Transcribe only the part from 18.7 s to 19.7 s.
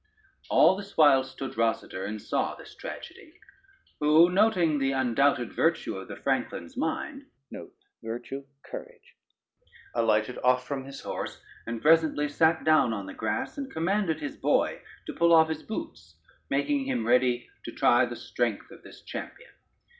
of this champion.